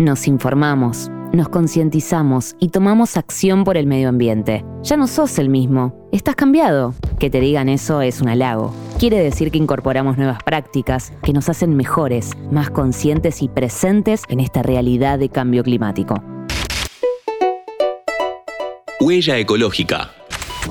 Nos 0.00 0.26
informamos, 0.28 1.10
nos 1.34 1.50
concientizamos 1.50 2.56
y 2.58 2.68
tomamos 2.68 3.18
acción 3.18 3.64
por 3.64 3.76
el 3.76 3.86
medio 3.86 4.08
ambiente. 4.08 4.64
Ya 4.82 4.96
no 4.96 5.06
sos 5.06 5.38
el 5.38 5.50
mismo, 5.50 6.08
estás 6.10 6.36
cambiado. 6.36 6.94
Que 7.18 7.28
te 7.28 7.38
digan 7.38 7.68
eso 7.68 8.00
es 8.00 8.22
un 8.22 8.30
halago. 8.30 8.74
Quiere 8.98 9.18
decir 9.18 9.50
que 9.50 9.58
incorporamos 9.58 10.16
nuevas 10.16 10.42
prácticas 10.42 11.12
que 11.22 11.34
nos 11.34 11.50
hacen 11.50 11.76
mejores, 11.76 12.30
más 12.50 12.70
conscientes 12.70 13.42
y 13.42 13.48
presentes 13.50 14.22
en 14.30 14.40
esta 14.40 14.62
realidad 14.62 15.18
de 15.18 15.28
cambio 15.28 15.62
climático. 15.62 16.14
Huella 19.02 19.36
ecológica. 19.36 20.12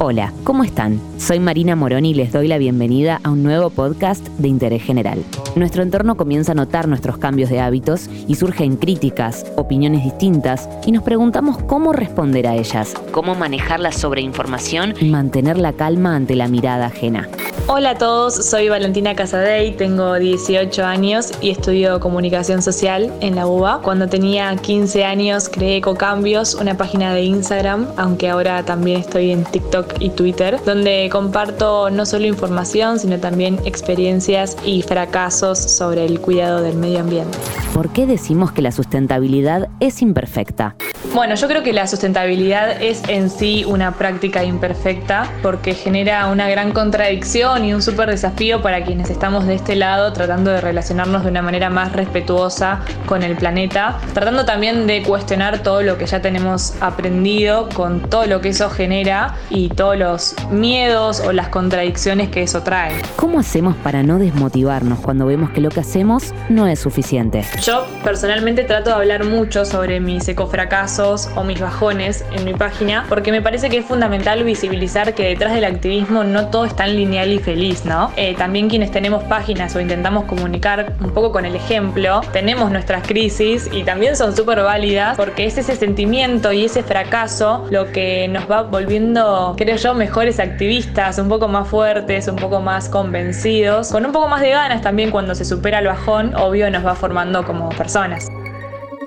Hola, 0.00 0.32
¿cómo 0.42 0.64
están? 0.64 1.00
Soy 1.18 1.38
Marina 1.38 1.76
Moroni 1.76 2.10
y 2.10 2.14
les 2.14 2.32
doy 2.32 2.48
la 2.48 2.58
bienvenida 2.58 3.20
a 3.22 3.30
un 3.30 3.44
nuevo 3.44 3.70
podcast 3.70 4.26
de 4.38 4.48
interés 4.48 4.82
general. 4.82 5.22
Nuestro 5.54 5.84
entorno 5.84 6.16
comienza 6.16 6.50
a 6.50 6.56
notar 6.56 6.88
nuestros 6.88 7.16
cambios 7.16 7.48
de 7.48 7.60
hábitos 7.60 8.10
y 8.26 8.34
surgen 8.34 8.76
críticas, 8.76 9.46
opiniones 9.56 10.02
distintas 10.02 10.68
y 10.84 10.90
nos 10.90 11.04
preguntamos 11.04 11.58
cómo 11.62 11.92
responder 11.92 12.48
a 12.48 12.56
ellas, 12.56 12.92
cómo 13.12 13.36
manejar 13.36 13.78
la 13.78 13.92
sobreinformación 13.92 14.94
y 15.00 15.10
mantener 15.10 15.58
la 15.58 15.72
calma 15.72 16.16
ante 16.16 16.34
la 16.34 16.48
mirada 16.48 16.86
ajena. 16.86 17.28
Hola 17.66 17.90
a 17.90 17.94
todos, 17.94 18.34
soy 18.34 18.68
Valentina 18.68 19.14
Casadei, 19.14 19.74
tengo 19.74 20.12
18 20.14 20.84
años 20.84 21.32
y 21.40 21.48
estudio 21.48 21.98
comunicación 21.98 22.60
social 22.60 23.10
en 23.20 23.36
la 23.36 23.46
UBA. 23.46 23.80
Cuando 23.80 24.06
tenía 24.06 24.54
15 24.54 25.02
años 25.02 25.48
creé 25.48 25.78
Ecocambios, 25.78 26.54
una 26.56 26.76
página 26.76 27.14
de 27.14 27.22
Instagram, 27.22 27.86
aunque 27.96 28.28
ahora 28.28 28.62
también 28.66 29.00
estoy 29.00 29.30
en 29.30 29.44
TikTok 29.44 29.94
y 29.98 30.10
Twitter, 30.10 30.60
donde 30.66 31.08
comparto 31.10 31.88
no 31.88 32.04
solo 32.04 32.26
información, 32.26 32.98
sino 32.98 33.18
también 33.18 33.58
experiencias 33.64 34.58
y 34.66 34.82
fracasos 34.82 35.58
sobre 35.58 36.04
el 36.04 36.20
cuidado 36.20 36.60
del 36.60 36.76
medio 36.76 37.00
ambiente. 37.00 37.38
¿Por 37.72 37.88
qué 37.94 38.06
decimos 38.06 38.52
que 38.52 38.60
la 38.60 38.72
sustentabilidad 38.72 39.70
es 39.80 40.02
imperfecta? 40.02 40.76
Bueno, 41.14 41.36
yo 41.36 41.46
creo 41.46 41.62
que 41.62 41.72
la 41.72 41.86
sustentabilidad 41.86 42.82
es 42.82 43.00
en 43.06 43.30
sí 43.30 43.64
una 43.64 43.92
práctica 43.92 44.42
imperfecta 44.42 45.30
porque 45.42 45.74
genera 45.74 46.26
una 46.26 46.48
gran 46.48 46.72
contradicción 46.72 47.64
y 47.64 47.72
un 47.72 47.82
súper 47.82 48.10
desafío 48.10 48.62
para 48.62 48.82
quienes 48.82 49.10
estamos 49.10 49.46
de 49.46 49.54
este 49.54 49.76
lado 49.76 50.12
tratando 50.12 50.50
de 50.50 50.60
relacionarnos 50.60 51.22
de 51.22 51.30
una 51.30 51.40
manera 51.40 51.70
más 51.70 51.92
respetuosa 51.92 52.80
con 53.06 53.22
el 53.22 53.36
planeta, 53.36 54.00
tratando 54.12 54.44
también 54.44 54.88
de 54.88 55.04
cuestionar 55.04 55.60
todo 55.60 55.82
lo 55.82 55.98
que 55.98 56.06
ya 56.06 56.20
tenemos 56.20 56.74
aprendido 56.80 57.68
con 57.68 58.00
todo 58.10 58.26
lo 58.26 58.40
que 58.40 58.48
eso 58.48 58.68
genera 58.68 59.36
y 59.50 59.68
todos 59.68 59.96
los 59.96 60.34
miedos 60.50 61.20
o 61.20 61.32
las 61.32 61.48
contradicciones 61.48 62.28
que 62.30 62.42
eso 62.42 62.64
trae. 62.64 62.92
¿Cómo 63.14 63.38
hacemos 63.38 63.76
para 63.76 64.02
no 64.02 64.18
desmotivarnos 64.18 64.98
cuando 64.98 65.26
vemos 65.26 65.50
que 65.50 65.60
lo 65.60 65.68
que 65.68 65.78
hacemos 65.78 66.34
no 66.48 66.66
es 66.66 66.80
suficiente? 66.80 67.44
Yo 67.62 67.86
personalmente 68.02 68.64
trato 68.64 68.90
de 68.90 68.96
hablar 68.96 69.22
mucho 69.22 69.64
sobre 69.64 70.00
mis 70.00 70.26
ecofracasos 70.26 71.03
o 71.04 71.44
mis 71.44 71.60
bajones 71.60 72.24
en 72.32 72.44
mi 72.44 72.54
página, 72.54 73.04
porque 73.08 73.30
me 73.30 73.42
parece 73.42 73.68
que 73.68 73.78
es 73.78 73.84
fundamental 73.84 74.42
visibilizar 74.42 75.14
que 75.14 75.24
detrás 75.24 75.52
del 75.54 75.64
activismo 75.64 76.24
no 76.24 76.48
todo 76.48 76.64
es 76.64 76.74
tan 76.74 76.96
lineal 76.96 77.30
y 77.30 77.38
feliz, 77.38 77.84
¿no? 77.84 78.10
Eh, 78.16 78.34
también 78.34 78.70
quienes 78.70 78.90
tenemos 78.90 79.22
páginas 79.24 79.76
o 79.76 79.80
intentamos 79.80 80.24
comunicar 80.24 80.94
un 81.00 81.10
poco 81.10 81.30
con 81.30 81.44
el 81.44 81.54
ejemplo, 81.56 82.22
tenemos 82.32 82.70
nuestras 82.70 83.06
crisis 83.06 83.68
y 83.70 83.82
también 83.82 84.16
son 84.16 84.34
súper 84.34 84.62
válidas 84.62 85.16
porque 85.16 85.44
es 85.44 85.58
ese 85.58 85.76
sentimiento 85.76 86.52
y 86.52 86.64
ese 86.64 86.82
fracaso 86.82 87.66
lo 87.70 87.92
que 87.92 88.26
nos 88.28 88.50
va 88.50 88.62
volviendo, 88.62 89.54
creo 89.58 89.76
yo, 89.76 89.94
mejores 89.94 90.40
activistas, 90.40 91.18
un 91.18 91.28
poco 91.28 91.48
más 91.48 91.68
fuertes, 91.68 92.28
un 92.28 92.36
poco 92.36 92.60
más 92.60 92.88
convencidos, 92.88 93.90
con 93.90 94.06
un 94.06 94.12
poco 94.12 94.28
más 94.28 94.40
de 94.40 94.50
ganas 94.50 94.80
también 94.80 95.10
cuando 95.10 95.34
se 95.34 95.44
supera 95.44 95.80
el 95.80 95.86
bajón, 95.86 96.34
obvio 96.34 96.70
nos 96.70 96.84
va 96.84 96.94
formando 96.94 97.44
como 97.44 97.68
personas. 97.68 98.28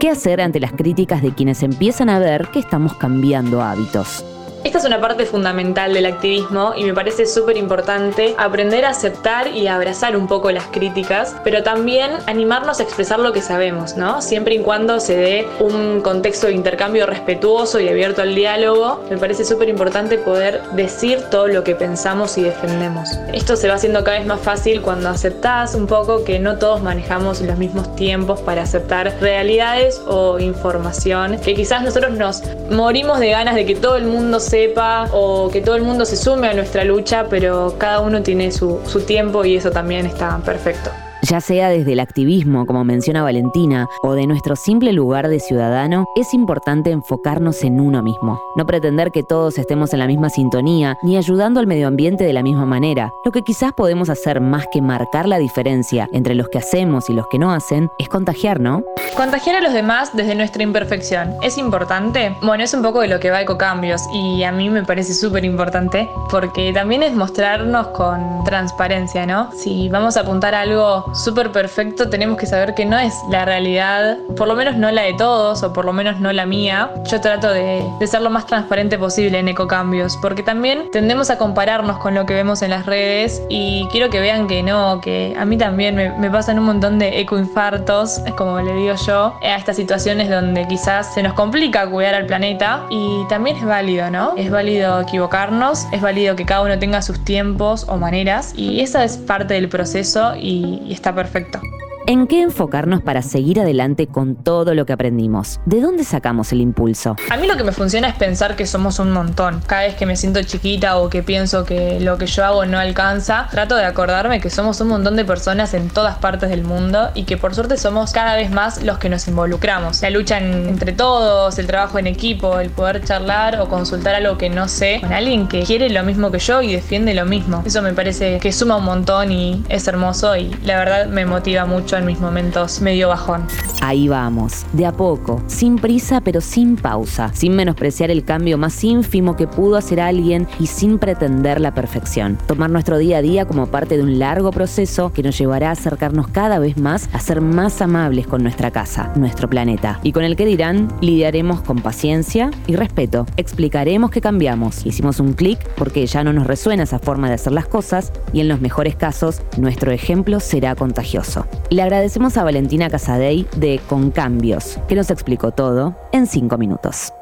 ¿Qué 0.00 0.08
hacer 0.08 0.40
ante 0.40 0.60
las 0.60 0.72
críticas 0.72 1.20
de 1.20 1.34
quienes 1.34 1.62
empiezan 1.62 2.08
a 2.08 2.18
ver 2.18 2.48
que 2.50 2.58
estamos 2.58 2.94
cambiando 2.94 3.60
hábitos? 3.60 4.24
Esta 4.62 4.76
es 4.76 4.84
una 4.84 5.00
parte 5.00 5.24
fundamental 5.24 5.94
del 5.94 6.04
activismo 6.04 6.74
y 6.76 6.84
me 6.84 6.92
parece 6.92 7.24
súper 7.24 7.56
importante 7.56 8.34
aprender 8.36 8.84
a 8.84 8.90
aceptar 8.90 9.48
y 9.48 9.66
abrazar 9.68 10.18
un 10.18 10.28
poco 10.28 10.50
las 10.50 10.64
críticas, 10.66 11.34
pero 11.42 11.62
también 11.62 12.10
animarnos 12.26 12.78
a 12.78 12.82
expresar 12.82 13.20
lo 13.20 13.32
que 13.32 13.40
sabemos, 13.40 13.96
¿no? 13.96 14.20
Siempre 14.20 14.56
y 14.56 14.58
cuando 14.58 15.00
se 15.00 15.16
dé 15.16 15.48
un 15.60 16.02
contexto 16.02 16.48
de 16.48 16.52
intercambio 16.52 17.06
respetuoso 17.06 17.80
y 17.80 17.88
abierto 17.88 18.20
al 18.20 18.34
diálogo, 18.34 19.02
me 19.08 19.16
parece 19.16 19.46
súper 19.46 19.70
importante 19.70 20.18
poder 20.18 20.60
decir 20.72 21.22
todo 21.30 21.48
lo 21.48 21.64
que 21.64 21.74
pensamos 21.74 22.36
y 22.36 22.42
defendemos. 22.42 23.18
Esto 23.32 23.56
se 23.56 23.66
va 23.66 23.74
haciendo 23.74 24.04
cada 24.04 24.18
vez 24.18 24.26
más 24.26 24.40
fácil 24.40 24.82
cuando 24.82 25.08
aceptás 25.08 25.74
un 25.74 25.86
poco 25.86 26.22
que 26.22 26.38
no 26.38 26.58
todos 26.58 26.82
manejamos 26.82 27.40
los 27.40 27.56
mismos 27.56 27.96
tiempos 27.96 28.40
para 28.40 28.62
aceptar 28.62 29.10
realidades 29.22 30.02
o 30.06 30.38
información, 30.38 31.38
que 31.38 31.54
quizás 31.54 31.82
nosotros 31.82 32.12
nos 32.12 32.42
morimos 32.70 33.20
de 33.20 33.30
ganas 33.30 33.54
de 33.54 33.64
que 33.64 33.74
todo 33.74 33.96
el 33.96 34.04
mundo 34.04 34.38
sepa 34.50 35.08
o 35.12 35.48
que 35.50 35.60
todo 35.60 35.76
el 35.76 35.82
mundo 35.82 36.04
se 36.04 36.16
sume 36.16 36.48
a 36.48 36.54
nuestra 36.54 36.82
lucha, 36.84 37.26
pero 37.30 37.76
cada 37.78 38.00
uno 38.00 38.22
tiene 38.22 38.50
su, 38.50 38.80
su 38.84 39.02
tiempo 39.02 39.44
y 39.44 39.56
eso 39.56 39.70
también 39.70 40.06
está 40.06 40.38
perfecto 40.44 40.90
ya 41.22 41.40
sea 41.40 41.68
desde 41.68 41.92
el 41.92 42.00
activismo, 42.00 42.66
como 42.66 42.84
menciona 42.84 43.22
Valentina, 43.22 43.88
o 44.02 44.14
de 44.14 44.26
nuestro 44.26 44.56
simple 44.56 44.92
lugar 44.92 45.28
de 45.28 45.40
ciudadano, 45.40 46.06
es 46.16 46.34
importante 46.34 46.90
enfocarnos 46.90 47.62
en 47.62 47.80
uno 47.80 48.02
mismo. 48.02 48.38
No 48.56 48.66
pretender 48.66 49.10
que 49.12 49.22
todos 49.22 49.58
estemos 49.58 49.92
en 49.92 49.98
la 49.98 50.06
misma 50.06 50.30
sintonía, 50.30 50.96
ni 51.02 51.16
ayudando 51.16 51.60
al 51.60 51.66
medio 51.66 51.88
ambiente 51.88 52.24
de 52.24 52.32
la 52.32 52.42
misma 52.42 52.66
manera. 52.66 53.12
Lo 53.24 53.32
que 53.32 53.42
quizás 53.42 53.72
podemos 53.72 54.08
hacer 54.08 54.40
más 54.40 54.66
que 54.72 54.82
marcar 54.82 55.28
la 55.28 55.38
diferencia 55.38 56.08
entre 56.12 56.34
los 56.34 56.48
que 56.48 56.58
hacemos 56.58 57.10
y 57.10 57.12
los 57.12 57.26
que 57.28 57.38
no 57.38 57.52
hacen, 57.52 57.90
es 57.98 58.08
contagiar, 58.08 58.60
¿no? 58.60 58.82
Contagiar 59.16 59.56
a 59.56 59.60
los 59.60 59.72
demás 59.72 60.10
desde 60.14 60.34
nuestra 60.34 60.62
imperfección. 60.62 61.34
¿Es 61.42 61.58
importante? 61.58 62.36
Bueno, 62.42 62.64
es 62.64 62.74
un 62.74 62.82
poco 62.82 63.00
de 63.00 63.08
lo 63.08 63.20
que 63.20 63.30
va 63.30 63.42
Ecocambios 63.42 64.02
y 64.12 64.42
a 64.44 64.52
mí 64.52 64.70
me 64.70 64.84
parece 64.84 65.14
súper 65.14 65.44
importante 65.44 66.08
porque 66.30 66.72
también 66.72 67.02
es 67.02 67.14
mostrarnos 67.14 67.88
con 67.88 68.44
transparencia, 68.44 69.26
¿no? 69.26 69.50
Si 69.52 69.88
vamos 69.88 70.16
a 70.16 70.20
apuntar 70.20 70.54
a 70.54 70.62
algo 70.62 71.09
súper 71.12 71.52
perfecto, 71.52 72.08
tenemos 72.08 72.38
que 72.38 72.46
saber 72.46 72.74
que 72.74 72.84
no 72.84 72.98
es 72.98 73.14
la 73.30 73.44
realidad, 73.44 74.18
por 74.36 74.48
lo 74.48 74.54
menos 74.54 74.76
no 74.76 74.90
la 74.90 75.02
de 75.02 75.14
todos, 75.14 75.62
o 75.62 75.72
por 75.72 75.84
lo 75.84 75.92
menos 75.92 76.20
no 76.20 76.32
la 76.32 76.46
mía. 76.46 76.90
Yo 77.10 77.20
trato 77.20 77.52
de, 77.52 77.84
ser 78.06 78.22
lo 78.22 78.30
más 78.30 78.46
transparente 78.46 78.98
posible 78.98 79.38
en 79.38 79.48
Ecocambios, 79.48 80.16
porque 80.20 80.42
también 80.42 80.90
tendemos 80.92 81.30
a 81.30 81.38
compararnos 81.38 81.98
con 81.98 82.14
lo 82.14 82.26
que 82.26 82.34
vemos 82.34 82.62
en 82.62 82.70
las 82.70 82.86
redes 82.86 83.42
y 83.48 83.86
quiero 83.92 84.10
que 84.10 84.20
vean 84.20 84.46
que 84.48 84.62
no, 84.62 85.00
que 85.00 85.36
a 85.38 85.44
mí 85.44 85.56
también 85.56 85.94
me, 85.94 86.30
pasan 86.30 86.58
un 86.58 86.64
montón 86.64 86.98
de 86.98 87.20
ecoinfartos, 87.20 88.18
es 88.26 88.34
como 88.34 88.60
le 88.60 88.72
digo 88.74 88.94
yo, 89.06 89.34
a 89.42 89.56
estas 89.56 89.76
situaciones 89.76 90.28
donde 90.28 90.66
quizás 90.66 91.14
se 91.14 91.22
nos 91.22 91.34
complica 91.34 91.88
cuidar 91.88 92.14
al 92.14 92.26
planeta 92.26 92.84
y 92.90 93.24
también 93.28 93.56
es 93.56 93.64
válido, 93.64 94.10
¿no? 94.10 94.34
Es 94.36 94.50
válido 94.50 95.00
equivocarnos, 95.00 95.86
es 95.92 96.00
válido 96.00 96.36
que 96.36 96.44
cada 96.44 96.62
uno 96.62 96.78
tenga 96.78 97.02
sus 97.02 97.24
tiempos 97.24 97.84
o 97.88 97.96
maneras 97.96 98.52
y 98.56 98.80
esa 98.80 99.04
es 99.04 99.16
parte 99.16 99.54
del 99.54 99.68
proceso 99.68 100.34
y, 100.36 100.82
y 100.86 100.92
está 101.00 101.14
perfecto. 101.14 101.60
¿En 102.10 102.26
qué 102.26 102.42
enfocarnos 102.42 103.02
para 103.02 103.22
seguir 103.22 103.60
adelante 103.60 104.08
con 104.08 104.34
todo 104.34 104.74
lo 104.74 104.84
que 104.84 104.92
aprendimos? 104.92 105.60
¿De 105.64 105.80
dónde 105.80 106.02
sacamos 106.02 106.50
el 106.50 106.60
impulso? 106.60 107.14
A 107.30 107.36
mí 107.36 107.46
lo 107.46 107.56
que 107.56 107.62
me 107.62 107.70
funciona 107.70 108.08
es 108.08 108.16
pensar 108.16 108.56
que 108.56 108.66
somos 108.66 108.98
un 108.98 109.12
montón. 109.12 109.62
Cada 109.64 109.82
vez 109.82 109.94
que 109.94 110.06
me 110.06 110.16
siento 110.16 110.42
chiquita 110.42 110.98
o 110.98 111.08
que 111.08 111.22
pienso 111.22 111.64
que 111.64 112.00
lo 112.00 112.18
que 112.18 112.26
yo 112.26 112.44
hago 112.44 112.66
no 112.66 112.80
alcanza, 112.80 113.46
trato 113.52 113.76
de 113.76 113.84
acordarme 113.84 114.40
que 114.40 114.50
somos 114.50 114.80
un 114.80 114.88
montón 114.88 115.14
de 115.14 115.24
personas 115.24 115.72
en 115.72 115.88
todas 115.88 116.18
partes 116.18 116.50
del 116.50 116.64
mundo 116.64 117.12
y 117.14 117.26
que 117.26 117.36
por 117.36 117.54
suerte 117.54 117.76
somos 117.76 118.10
cada 118.10 118.34
vez 118.34 118.50
más 118.50 118.82
los 118.82 118.98
que 118.98 119.08
nos 119.08 119.28
involucramos. 119.28 120.02
La 120.02 120.10
lucha 120.10 120.38
entre 120.38 120.92
todos, 120.92 121.60
el 121.60 121.68
trabajo 121.68 122.00
en 122.00 122.08
equipo, 122.08 122.58
el 122.58 122.70
poder 122.70 123.04
charlar 123.04 123.60
o 123.60 123.68
consultar 123.68 124.16
algo 124.16 124.36
que 124.36 124.50
no 124.50 124.66
sé 124.66 124.98
con 125.00 125.12
alguien 125.12 125.46
que 125.46 125.62
quiere 125.62 125.88
lo 125.90 126.02
mismo 126.02 126.32
que 126.32 126.40
yo 126.40 126.60
y 126.60 126.72
defiende 126.72 127.14
lo 127.14 127.24
mismo. 127.24 127.62
Eso 127.64 127.82
me 127.82 127.92
parece 127.92 128.40
que 128.40 128.50
suma 128.50 128.78
un 128.78 128.84
montón 128.84 129.30
y 129.30 129.62
es 129.68 129.86
hermoso 129.86 130.36
y 130.36 130.50
la 130.64 130.76
verdad 130.76 131.06
me 131.06 131.24
motiva 131.24 131.66
mucho 131.66 131.99
en 132.00 132.06
mis 132.06 132.20
momentos 132.20 132.80
medio 132.80 133.08
bajón. 133.08 133.46
Ahí 133.82 134.08
vamos, 134.08 134.66
de 134.74 134.84
a 134.84 134.92
poco, 134.92 135.42
sin 135.46 135.76
prisa 135.76 136.20
pero 136.20 136.42
sin 136.42 136.76
pausa, 136.76 137.30
sin 137.32 137.56
menospreciar 137.56 138.10
el 138.10 138.24
cambio 138.24 138.58
más 138.58 138.84
ínfimo 138.84 139.36
que 139.36 139.46
pudo 139.46 139.76
hacer 139.76 140.00
alguien 140.00 140.46
y 140.58 140.66
sin 140.66 140.98
pretender 140.98 141.62
la 141.62 141.72
perfección. 141.72 142.36
Tomar 142.46 142.70
nuestro 142.70 142.98
día 142.98 143.18
a 143.18 143.22
día 143.22 143.46
como 143.46 143.68
parte 143.68 143.96
de 143.96 144.02
un 144.02 144.18
largo 144.18 144.50
proceso 144.50 145.12
que 145.14 145.22
nos 145.22 145.38
llevará 145.38 145.70
a 145.70 145.72
acercarnos 145.72 146.28
cada 146.28 146.58
vez 146.58 146.76
más 146.76 147.08
a 147.14 147.20
ser 147.20 147.40
más 147.40 147.80
amables 147.80 148.26
con 148.26 148.42
nuestra 148.42 148.70
casa, 148.70 149.12
nuestro 149.16 149.48
planeta. 149.48 149.98
Y 150.02 150.12
con 150.12 150.24
el 150.24 150.36
que 150.36 150.44
dirán, 150.44 150.88
lidiaremos 151.00 151.62
con 151.62 151.78
paciencia 151.78 152.50
y 152.66 152.76
respeto. 152.76 153.24
Explicaremos 153.38 154.10
que 154.10 154.20
cambiamos. 154.20 154.84
Hicimos 154.84 155.20
un 155.20 155.32
clic 155.32 155.58
porque 155.76 156.04
ya 156.06 156.22
no 156.22 156.34
nos 156.34 156.46
resuena 156.46 156.82
esa 156.82 156.98
forma 156.98 157.28
de 157.28 157.34
hacer 157.34 157.52
las 157.52 157.66
cosas 157.66 158.12
y 158.34 158.40
en 158.40 158.48
los 158.48 158.60
mejores 158.60 158.94
casos, 158.94 159.40
nuestro 159.56 159.90
ejemplo 159.90 160.38
será 160.38 160.74
contagioso. 160.74 161.46
Le 161.70 161.80
agradecemos 161.80 162.36
a 162.36 162.44
Valentina 162.44 162.90
Casadei 162.90 163.46
de 163.56 163.69
Con 163.78 164.10
Cambios, 164.10 164.78
que 164.88 164.94
nos 164.94 165.10
explicó 165.10 165.52
todo 165.52 165.94
en 166.12 166.26
cinco 166.26 166.58
minutos. 166.58 167.12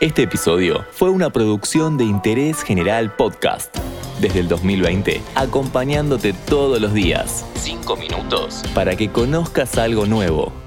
Este 0.00 0.22
episodio 0.22 0.84
fue 0.90 1.10
una 1.10 1.30
producción 1.30 1.96
de 1.96 2.04
Interés 2.04 2.62
General 2.62 3.14
Podcast. 3.14 3.76
Desde 4.20 4.40
el 4.40 4.48
2020, 4.48 5.20
acompañándote 5.34 6.32
todos 6.32 6.80
los 6.80 6.92
días. 6.92 7.44
Cinco 7.54 7.96
minutos. 7.96 8.62
Para 8.74 8.96
que 8.96 9.10
conozcas 9.10 9.78
algo 9.78 10.06
nuevo 10.06 10.61